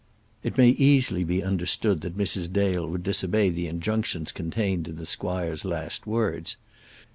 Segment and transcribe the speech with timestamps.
[0.41, 2.51] It may easily be understood that Mrs.
[2.51, 6.57] Dale would disobey the injunctions contained in the squire's last words.